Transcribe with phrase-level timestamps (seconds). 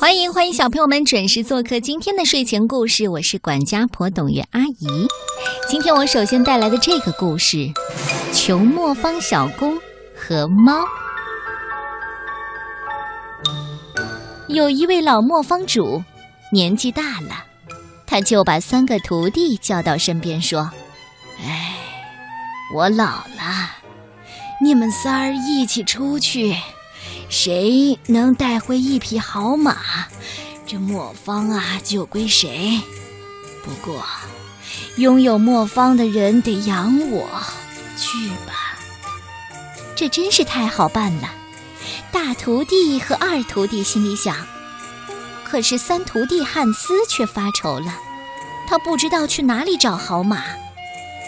[0.00, 4.86] 欢迎欢迎小朋友们准时做客今天的睡前故事，我是管家婆董月阿姨。
[5.68, 7.56] 今天我首先带来的这个故事
[8.32, 9.76] 《穷磨坊小工
[10.16, 10.72] 和猫》。
[14.46, 16.00] 有一位老磨坊主，
[16.52, 17.44] 年纪大了，
[18.06, 20.70] 他就把三个徒弟叫到身边说
[21.44, 21.74] ：“哎，
[22.72, 23.70] 我老了，
[24.62, 26.54] 你们仨儿一起出去。”
[27.28, 29.76] 谁能带回一匹好马，
[30.66, 32.80] 这磨坊啊就归谁。
[33.62, 34.02] 不过，
[34.96, 37.28] 拥有磨坊的人得养我。
[37.98, 38.78] 去吧，
[39.96, 41.28] 这真是太好办了。
[42.12, 44.36] 大徒弟和二徒弟心里想，
[45.44, 47.92] 可是三徒弟汉斯却发愁了，
[48.68, 50.44] 他不知道去哪里找好马，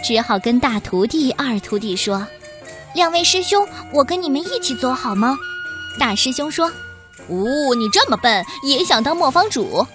[0.05, 2.25] 只好跟大徒弟、二徒弟说
[2.95, 5.37] ：“两位师兄，我跟你们一起走好吗？”
[5.99, 6.67] 大师兄说
[7.29, 9.87] ：“哦，你这么笨，也想当磨坊主？”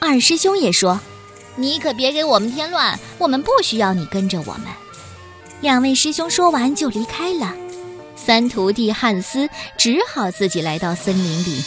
[0.00, 0.98] 二师兄也说
[1.56, 4.62] ：“你可别给我们添乱，我们不需要你跟着我们。”
[5.60, 7.54] 两位师兄说完就离开了。
[8.16, 11.62] 三徒弟汉斯只好自己来到森林里，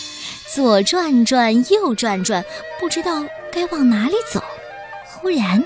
[0.54, 2.44] 左转转，右转转，
[2.80, 4.42] 不知道该往哪里走。
[5.06, 5.64] 忽然，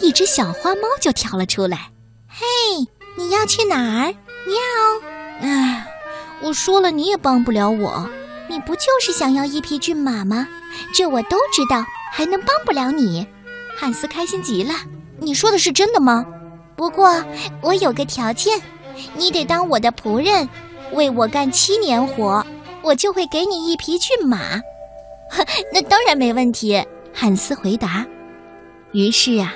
[0.00, 1.90] 一只小花猫就跳了出来
[2.28, 2.44] ：“嘿，
[3.16, 4.14] 你要去哪儿？
[4.44, 4.56] 喵！”
[5.40, 5.86] 哎。
[6.42, 8.08] 我说了，你也帮不了我。
[8.48, 10.46] 你不就是想要一匹骏马吗？
[10.92, 13.26] 这我都知道，还能帮不了你？
[13.76, 14.74] 汉斯开心极了。
[15.18, 16.26] 你说的是真的吗？
[16.76, 17.24] 不过
[17.62, 18.60] 我有个条件，
[19.16, 20.48] 你得当我的仆人，
[20.92, 22.44] 为我干七年活，
[22.82, 24.38] 我就会给你一匹骏马。
[25.72, 26.84] 那当然没问题。
[27.14, 28.04] 汉斯回答。
[28.92, 29.54] 于是啊。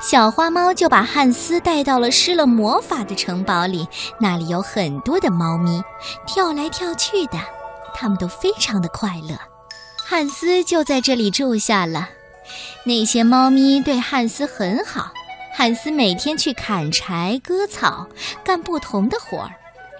[0.00, 3.86] 小花猫就把汉斯带到了施了魔法的城堡里，
[4.20, 5.82] 那里有很多的猫咪，
[6.26, 7.38] 跳来跳去的，
[7.94, 9.38] 它们都非常的快乐。
[9.96, 12.08] 汉斯就在这里住下了。
[12.84, 15.12] 那些猫咪对汉斯很好，
[15.54, 18.06] 汉斯每天去砍柴、割草，
[18.42, 19.52] 干不同的活儿。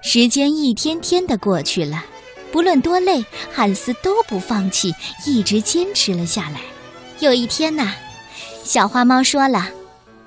[0.03, 2.05] 时间一天天的过去了，
[2.51, 4.95] 不论多累，汉斯都不放弃，
[5.27, 6.61] 一直坚持了下来。
[7.21, 7.95] 有一天呐。
[8.63, 9.69] 小花猫说了：“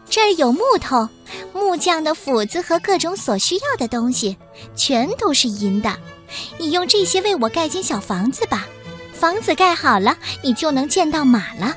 [0.09, 1.07] 这儿有木头、
[1.53, 4.37] 木匠的斧子和各种所需要的东西，
[4.75, 5.95] 全都是银的。
[6.57, 8.67] 你用这些为我盖间小房子吧。
[9.13, 11.73] 房子盖好了，你就能见到马了。”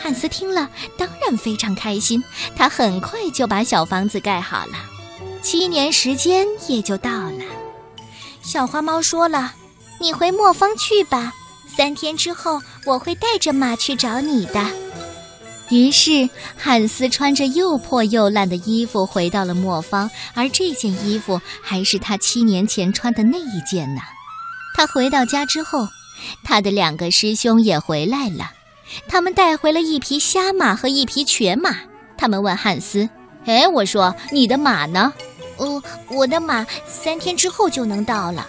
[0.00, 2.22] 汉斯听了，当然非常开心。
[2.54, 4.74] 他很快就把小房子盖好了，
[5.42, 7.42] 七年时间也就到了。
[8.40, 9.54] 小花猫说了
[10.00, 11.32] ：“你回磨坊去吧，
[11.76, 14.64] 三天之后我会带着马去找你的。”
[15.70, 24.00] 于是，汉斯穿着又破又烂的衣服回到了磨坊，而这件衣服还是他七年前穿的那一件呢。
[24.74, 25.86] 他回到家之后，
[26.42, 28.50] 他的两个师兄也回来了，
[29.08, 31.76] 他们带回了一匹瞎马和一匹全马。
[32.16, 33.08] 他们问汉斯
[33.44, 35.12] ：“哎，我说你的马呢
[35.58, 38.48] ？”“哦，我的马三天之后就能到了。”“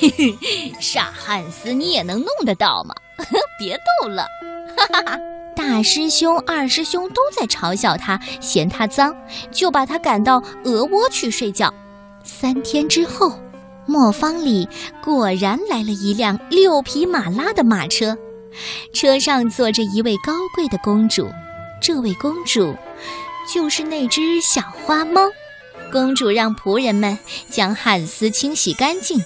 [0.00, 2.94] 嘿嘿，傻汉斯，你也能弄得到吗？
[3.58, 4.26] 别逗了，
[4.76, 5.18] 哈哈哈。
[5.68, 9.14] ”大师兄、二师兄都在嘲笑他，嫌他脏，
[9.52, 11.72] 就把他赶到鹅窝去睡觉。
[12.24, 13.38] 三天之后，
[13.84, 14.66] 磨坊里
[15.04, 18.16] 果然来了一辆六匹马拉的马车，
[18.94, 21.28] 车上坐着一位高贵的公主。
[21.82, 22.74] 这位公主
[23.52, 25.20] 就是那只小花猫。
[25.90, 27.18] 公主让仆人们
[27.50, 29.22] 将汉斯清洗干净。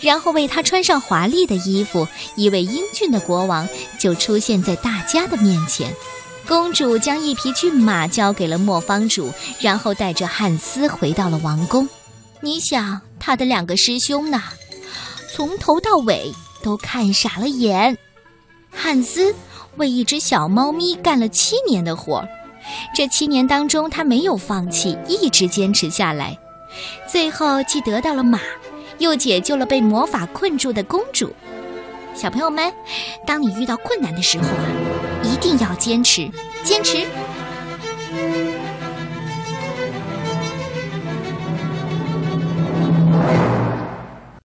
[0.00, 3.68] 然后为他穿上华丽的衣服，一位英俊的国王
[3.98, 5.92] 就出现在大家的面前。
[6.48, 11.88] 公主将一匹骏马交给了磨坊主，然后带着汉斯回到了王宫。
[12.40, 14.42] 你想，他的两个师兄呢？
[15.34, 16.32] 从头到尾
[16.62, 17.98] 都看傻了眼。
[18.70, 19.34] 汉斯
[19.76, 22.28] 为一只小猫咪干了七年的活儿，
[22.94, 26.38] 这七年当中他没有放弃，一直坚持下来，
[27.06, 28.40] 最后既得到了马。
[28.98, 31.30] 又解救了被魔法困住的公主。
[32.14, 32.72] 小朋友们，
[33.26, 34.64] 当你遇到困难的时候啊，
[35.22, 36.30] 一定要坚持，
[36.64, 37.06] 坚持，